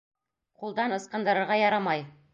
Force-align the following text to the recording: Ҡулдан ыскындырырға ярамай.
Ҡулдан 0.63 0.95
ыскындырырға 0.97 1.59
ярамай. 1.65 2.07